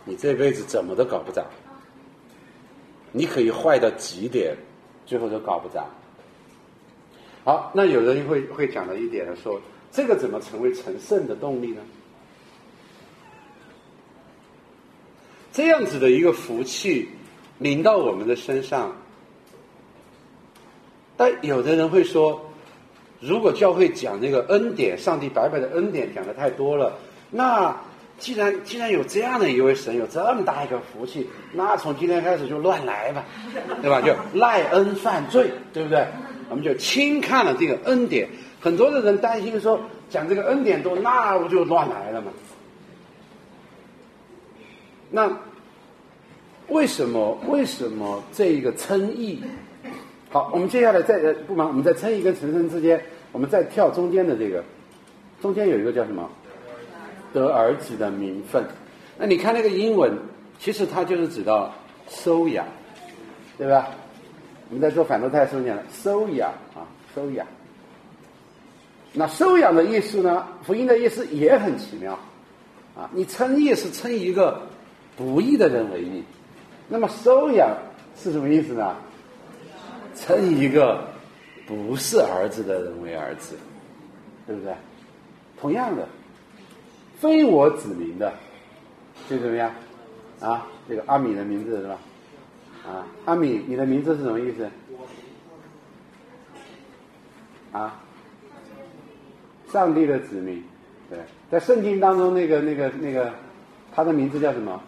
[0.03, 1.43] 你这辈子怎么都搞不砸。
[3.11, 4.55] 你可以坏到极点，
[5.05, 5.85] 最后都搞不砸。
[7.43, 9.61] 好，那有人会会讲到一点说，
[9.95, 11.81] 这个怎么成为成圣的动力呢？
[15.53, 17.07] 这样子的一个福气
[17.59, 18.93] 临到我们的身上，
[21.15, 22.45] 但有的人会说，
[23.21, 26.93] 如果教会讲那个恩典，上帝白白的恩典讲的太多了，
[27.31, 27.73] 那
[28.19, 33.23] 既然既然有这样的一位神，有这么大一个福气，那从今天开始就乱来吧，
[33.81, 34.01] 对吧？
[34.01, 36.05] 就赖恩犯罪，对不对？
[36.49, 38.27] 我们就轻看了这个恩典。
[38.65, 42.31] 很多的人担心说，讲这个恩典多，那不就乱来了吗？
[45.11, 45.31] 那
[46.69, 47.37] 为什么？
[47.47, 49.39] 为什么这一个称义？
[50.31, 52.99] 好，我们接下来再不忙，我们在称义跟成圣之间，
[53.31, 54.63] 我们再跳中间的这个，
[55.43, 56.27] 中间有一个叫什么？
[57.33, 58.65] 得儿子的名分。
[59.15, 60.11] 那你看那个英文，
[60.57, 61.71] 其实它就是指到
[62.09, 62.65] 收养，
[63.59, 63.89] 对吧？
[64.69, 66.81] 我们在做反动态时候讲了收养啊，
[67.13, 67.45] 收养。
[69.17, 70.45] 那收养的意思呢？
[70.63, 72.19] 福音的意思也很奇妙
[72.95, 73.09] 啊！
[73.13, 74.61] 你称义是称一个
[75.15, 76.21] 不义的人为义，
[76.89, 77.77] 那么收养
[78.17, 78.95] 是什么意思呢？
[80.15, 81.07] 称一个
[81.65, 83.55] 不是儿子的人为儿子，
[84.45, 84.73] 对不对？
[85.59, 86.07] 同样的，
[87.17, 88.33] 非我子民的，
[89.29, 89.71] 就怎么样？
[90.41, 91.97] 啊，这个阿米的名字是吧？
[92.85, 94.69] 啊，阿米，你的名字是什么意思？
[97.71, 98.01] 啊？
[99.71, 100.63] 上帝的子民，
[101.09, 101.19] 对，
[101.51, 103.31] 在圣经当中，那个、那个、那个，
[103.93, 104.81] 他的名字叫什么？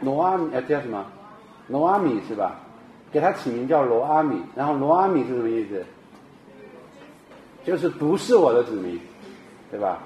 [0.00, 1.06] 罗阿米，呃，叫什么？
[1.68, 2.60] 罗阿米是吧？
[3.12, 5.84] 给他起名叫罗阿米，然后罗阿米是什么意思？
[7.64, 8.98] 就是不是我的子民，
[9.70, 10.02] 对吧？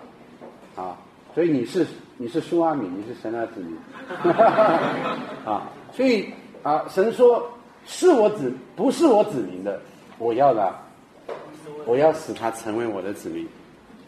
[0.77, 0.99] 啊，
[1.35, 1.87] 所以你是
[2.19, 3.77] 你是苏阿米，你是神的子民，
[5.47, 6.31] 啊，所以
[6.63, 7.51] 啊，神说
[7.87, 9.81] 是我子，不是我子民的，
[10.19, 10.86] 我要的。
[11.87, 13.47] 我要使他成为我的子民，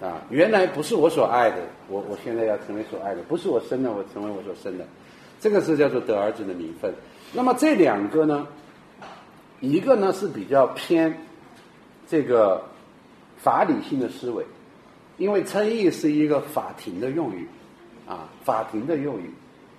[0.00, 4.84] 啊，原来不是我所爱的，我我现在要成为所爱的，不是我生的，我成为我所生的，
[5.40, 6.92] 这个是叫做得儿子的名分。
[7.32, 8.46] 那么这两个呢，
[9.60, 11.16] 一个呢是比较偏
[12.08, 12.60] 这个
[13.36, 14.44] 法理性的思维，
[15.16, 17.46] 因为称义是一个法庭的用语，
[18.08, 19.30] 啊，法庭的用语，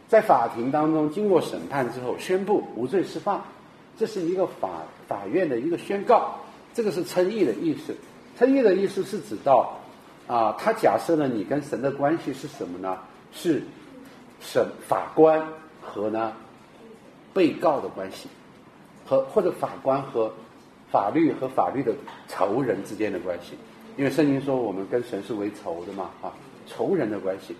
[0.07, 3.43] 在法庭当中经过审判之后宣布无罪释放，
[3.97, 6.39] 这是一个法法院的一个宣告。
[6.73, 7.95] 这个是称义的意思，
[8.37, 9.77] 称义的意思是指到，
[10.27, 12.97] 啊，他假设了你跟神的关系是什么呢？
[13.31, 13.61] 是
[14.39, 15.45] 审法官
[15.81, 16.33] 和呢
[17.33, 18.29] 被告的关系，
[19.05, 20.31] 和或者法官和
[20.91, 21.93] 法律和法律的
[22.27, 23.57] 仇人之间的关系。
[23.97, 26.31] 因为圣经说我们跟神是为仇的嘛，啊，
[26.67, 27.55] 仇人的关系。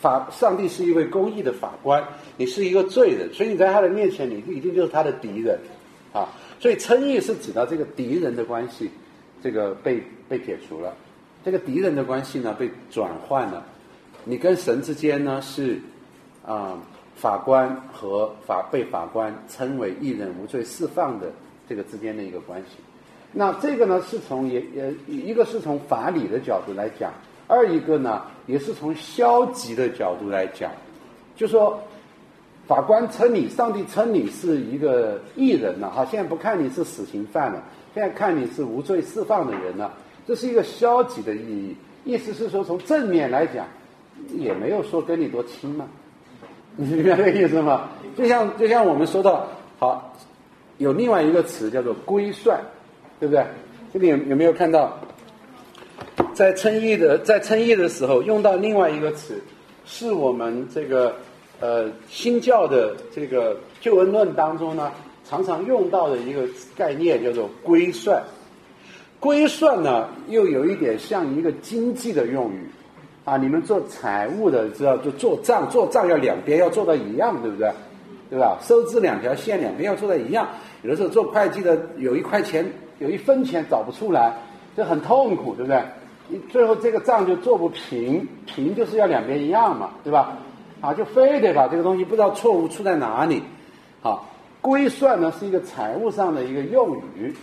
[0.00, 2.02] 法上帝是一位公义的法官，
[2.36, 5.58] 你是一个罪人，所以你在他的面前，你一定就是他的敌人，
[6.12, 6.28] 啊。
[6.60, 8.90] 所以称义是指的这个敌人的关系，
[9.42, 10.94] 这个被被解除了，
[11.42, 13.64] 这个敌人的关系呢被转换了，
[14.24, 15.80] 你跟神之间呢是
[16.46, 16.78] 啊
[17.16, 21.32] 法官和法被法官称为一人无罪释放的
[21.66, 22.76] 这个之间的一个关系。
[23.32, 27.10] 那这个呢是从也也一个是从法理的角度来讲，
[27.46, 30.70] 二一个呢也是从消极的角度来讲，
[31.34, 31.82] 就说。
[32.70, 37.60] 法官称你，上帝称你是一个艺人了，哈，现在不看你是死刑犯了，
[37.92, 39.92] 现在看你是无罪释放的人了，
[40.24, 41.76] 这是一个消极的意义。
[42.04, 43.66] 意思是说，从正面来讲，
[44.32, 45.84] 也没有说跟你多亲嘛，
[46.76, 47.88] 你 明白这个意思吗？
[48.16, 49.48] 就像就像我们说到，
[49.80, 50.14] 好，
[50.78, 52.60] 有另外一个词叫做归算，
[53.18, 53.44] 对不对？
[53.92, 54.96] 这里有有没有看到，
[56.32, 59.42] 在称义的在称义的时候用到另外一个词，
[59.84, 61.16] 是我们这个。
[61.60, 64.90] 呃，新教的这个救恩论当中呢，
[65.28, 66.42] 常常用到的一个
[66.74, 68.22] 概念叫做归算。
[69.18, 72.66] 归算呢，又有一点像一个经济的用语
[73.26, 73.36] 啊。
[73.36, 77.70] 你们做财务的知道，就做账，做账要两边要做到一样，对不对？
[78.30, 78.56] 对吧？
[78.62, 80.48] 收支两条线两边要做到一样。
[80.82, 82.64] 有的时候做会计的有一块钱，
[83.00, 84.34] 有一分钱找不出来，
[84.74, 85.82] 就很痛苦，对不对？
[86.28, 90.38] 你最后这个账就做不平，平就是要两边一样嘛，对吧？
[90.80, 93.42] 啊，就非得把这个东西不知道错误出在哪里。
[94.02, 94.26] 好，
[94.60, 97.34] 归算呢是一个财务上的一个用语，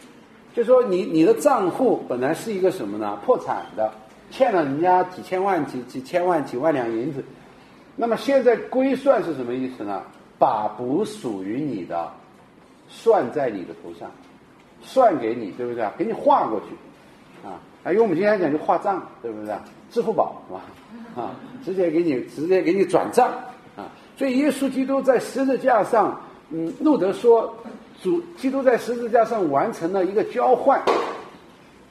[0.56, 3.18] 就说你你的账户本来是一个什么呢？
[3.26, 3.92] 破产的，
[4.32, 7.24] 欠了人家几千万、几几千万、几万两银子。
[7.96, 10.02] 那么现在归算是什么意思呢？
[10.40, 12.12] 把不属于你的
[12.88, 14.10] 算在你的头上，
[14.82, 15.88] 算给你，对不对？
[15.98, 19.56] 给你划过去，啊，啊，用我们今天讲就划账，对不对？
[19.92, 20.62] 支付宝是吧？
[21.22, 21.36] 啊，
[21.66, 23.30] 直接给你直接给你转账
[23.76, 23.90] 啊。
[24.18, 26.20] 所以耶稣基督在十字架上，
[26.50, 27.54] 嗯，路德说，
[28.02, 30.82] 主基督在十字架上完成了一个交换，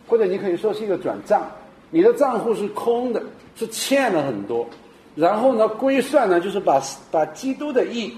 [0.07, 1.47] 或者你可以说是一个转账。
[1.91, 3.23] 你的账户是空的，
[3.55, 4.67] 是欠了很多，
[5.15, 6.83] 然后呢，归算呢，就是把
[7.13, 8.13] 把基督的义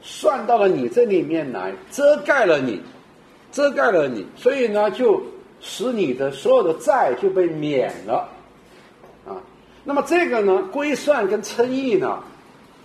[0.00, 2.80] 算到了你这里面来，遮盖了你，
[3.52, 5.22] 遮盖了你，所以呢，就
[5.60, 8.28] 使你的所有的债就被免了，
[9.26, 9.36] 啊，
[9.84, 12.22] 那么这个呢，归算跟称义呢，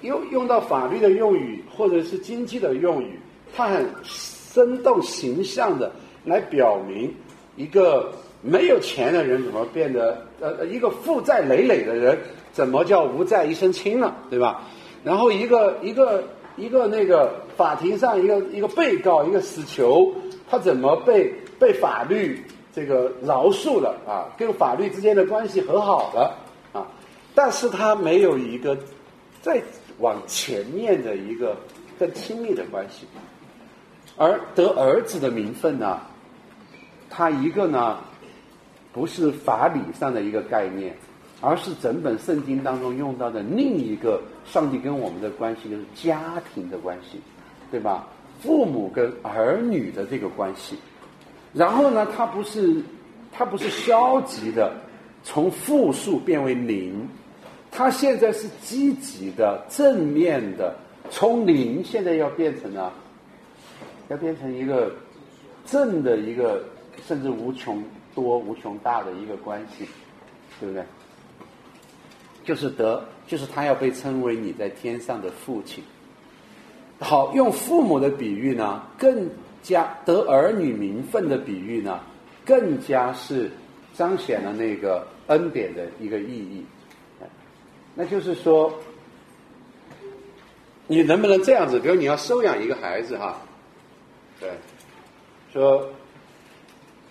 [0.02, 3.20] 用用到法律的用语或者是经济的用语，
[3.56, 5.92] 它很生动形象的
[6.26, 7.14] 来表明
[7.56, 8.12] 一个。
[8.46, 12.20] 没有钱的人怎么变得呃一个负债累累的人
[12.52, 14.62] 怎么叫无债一身轻了，对吧？
[15.02, 16.22] 然后一个一个
[16.58, 20.14] 一个那个法庭上一个一个被告一个死囚，
[20.52, 22.44] 他怎么被被法律
[22.74, 24.28] 这个饶恕了啊？
[24.38, 26.36] 跟法律之间的关系和好了
[26.74, 26.88] 啊？
[27.36, 28.78] 但是他没有一个
[29.42, 29.62] 再
[30.00, 31.56] 往前面的一个
[32.00, 33.06] 更亲密的关系，
[34.18, 36.02] 而得儿子的名分呢，
[37.10, 38.00] 他一个呢。
[38.94, 40.96] 不是法理上的一个概念，
[41.42, 47.20] 而是整本圣经当中用到的另一个上帝跟我们的关系，就是家庭的关系，
[47.72, 48.08] 对吧？
[48.40, 50.78] 父母跟儿女的这个关系。
[51.54, 52.82] 然后呢，它不是
[53.32, 54.74] 它不是消极的，
[55.24, 57.08] 从负数变为零，
[57.72, 60.76] 它现在是积极的、正面的，
[61.10, 62.92] 从零现在要变成了，
[64.10, 64.92] 要变成一个
[65.66, 66.64] 正的一个，
[67.08, 67.84] 甚至无穷。
[68.16, 69.88] 多无穷大的一个关系，
[70.60, 70.84] 对不对？
[72.46, 75.84] 就是得，就是他要被称为你在天上的父亲。
[77.00, 79.28] 好，用父母的比喻呢，更
[79.64, 82.00] 加得儿女名分的比喻呢，
[82.46, 83.50] 更加是
[83.96, 86.64] 彰显了那个恩典的一个意义。
[87.96, 88.72] 那就是说，
[90.86, 91.80] 你能不能这样子？
[91.80, 93.42] 比如你要收养一个孩子哈，
[94.40, 94.52] 对，
[95.52, 95.90] 说。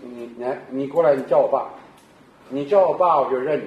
[0.04, 1.70] 你来，你过来，你叫我爸，
[2.48, 3.62] 你叫我爸，我就认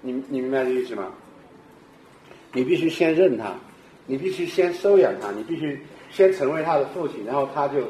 [0.00, 0.10] 你。
[0.12, 1.12] 你你明白这意思吗？
[2.54, 3.54] 你必须先认他，
[4.06, 5.78] 你必须先收养他，你必须
[6.14, 7.80] 先成为他的父亲，然后他就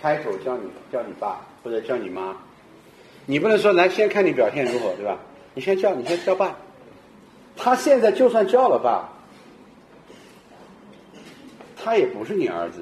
[0.00, 2.34] 开口叫你叫你爸或者叫你妈。
[3.26, 5.18] 你不能说来先看你表现如何，对吧？
[5.54, 6.56] 你先叫，你先叫爸。
[7.56, 9.08] 他现在就算叫了爸，
[11.76, 12.80] 他也不是你儿子，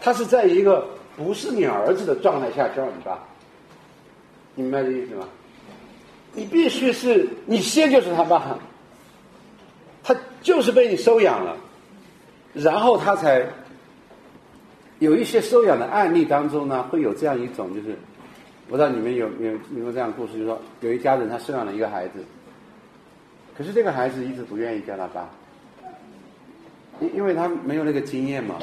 [0.00, 0.86] 他是在一个。
[1.14, 3.18] 不是你儿子的状态下叫你爸，
[4.54, 5.28] 你明白这意思吗？
[6.32, 8.58] 你必须是你先就是他爸，
[10.02, 11.54] 他就是被你收养了，
[12.54, 13.46] 然后他才
[15.02, 17.96] 有一些收养的案例当中呢，会有这样一种，就是
[18.68, 22.24] 不知道你们有有有没有这样的故事，就是说有一家人他收养了一个孩子，
[23.58, 25.28] 可是这个孩子一直不愿意叫他爸，
[27.00, 28.54] 因因为他没有那个经验嘛。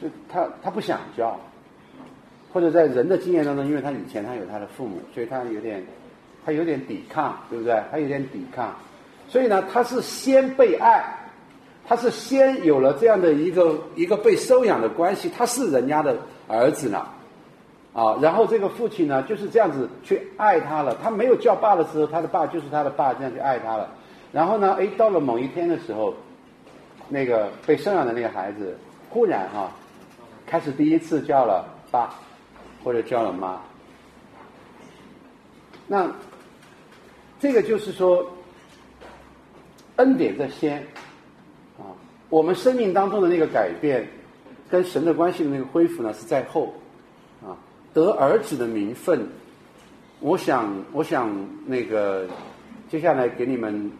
[0.00, 1.36] 就他他不想叫，
[2.52, 5.84] 或者在人的经验当中，因为他以前他有他的父母，所以他有点
[6.46, 7.82] 他有点抵抗，对不对？
[7.90, 8.76] 他有点抵抗，
[9.26, 11.04] 所以呢，他是先被爱，
[11.88, 16.98] 他是先有了这样的一个一个被收养的关系，他是人家的儿子呢，
[17.94, 23.88] 啊，然后这个父亲呢就是这样子去爱他了，他没有叫爸的时候，他的爸就是他的爸，这样去爱他了，
[24.30, 26.12] 然后呢，哎，到了某一天的时候，
[27.08, 28.76] 那个被收养的那个孩子
[29.08, 29.70] 忽然哈。
[30.46, 32.14] 开始第一次叫了爸，
[32.82, 33.60] 或者叫了妈，
[35.86, 36.10] 那
[37.38, 38.26] 这个就是说
[39.96, 40.82] 恩典在先，
[42.28, 44.06] 我们生命当中的那个改变
[44.70, 46.72] 跟神的关系的那个恢复呢是在后
[47.42, 47.56] 啊，
[47.94, 49.26] 得儿子的名分，
[50.20, 51.30] 我想我想
[51.66, 52.26] 那个
[52.88, 53.90] 接下来给你们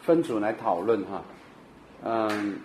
[0.00, 1.22] 分组来讨论哈，
[2.04, 2.56] 嗯。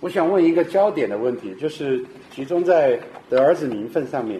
[0.00, 3.00] 我想问一个焦点的问题，就是集中在
[3.30, 4.38] 得儿子名分上面，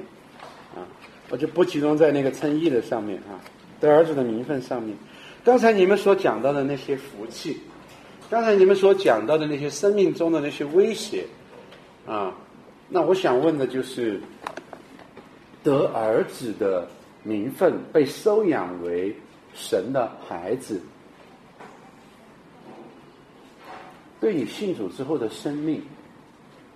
[0.74, 0.84] 啊，
[1.30, 3.40] 我就不集中在那个称义的上面啊，
[3.80, 4.94] 得儿子的名分上面。
[5.42, 7.58] 刚才你们所讲到的那些福气，
[8.34, 11.24] 刚才你们所讲到的那些生命中的那些威胁，
[12.04, 12.34] 啊，
[12.88, 14.20] 那我想问的就是，
[15.62, 16.88] 得儿子的
[17.22, 19.14] 名分被收养为
[19.54, 20.80] 神的孩子。
[24.20, 25.80] 对你信主之后的生命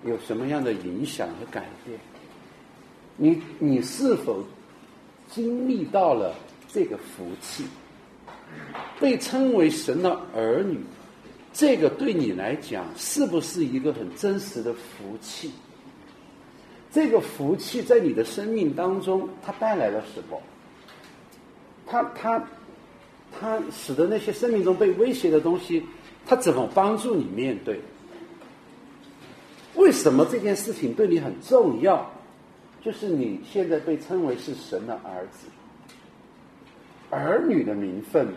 [0.05, 1.99] 有什么样的影响和改变？
[3.17, 4.45] 你你是否
[5.29, 6.37] 经历到了
[6.69, 7.65] 这个福气？
[9.01, 10.79] 被称为神的儿女，
[11.53, 15.51] 这个对你来讲是不是一个很真实的福气？
[16.91, 20.41] 这个福气在你的生命当中，它带来了什么？
[21.87, 22.43] 它它
[23.39, 25.85] 它使得那些生命中被威胁的东西，
[26.27, 27.81] 它怎么帮助你面对？
[29.75, 32.11] 为什么这件事情对你很重要？
[32.81, 35.47] 就是你现在被称为是神的儿子，
[37.11, 38.29] 儿女的名分，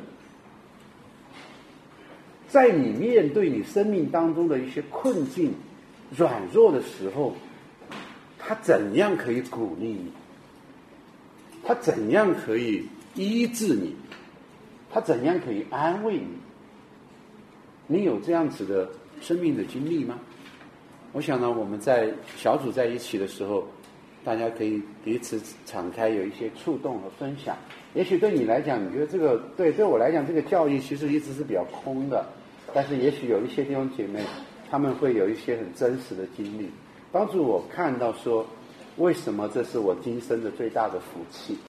[2.52, 5.54] 在你面对你生命当中的一些困境、
[6.18, 7.34] 软弱的时候，
[8.38, 10.12] 他怎样可以鼓励你？
[11.64, 12.86] 他怎样可以
[13.16, 13.95] 医治你？
[14.91, 16.28] 他怎样可以安慰你？
[17.88, 18.89] 你有这样子的
[19.22, 20.20] 生命的经历吗？
[21.14, 23.66] 我想呢，我们在小组在一起的时候，
[24.26, 27.56] 大家可以彼此敞开，有一些触动和分享。
[27.93, 32.26] 也许对你来讲，你觉得这个对对我来讲，这个教育其实一直是比较空的。
[32.74, 34.22] 但是也许有一些弟兄姐妹，
[34.69, 36.69] 他们会有一些很真实的经历，
[37.11, 38.45] 帮助我看到说，
[38.97, 41.57] 为什么这是我今生的最大的福气。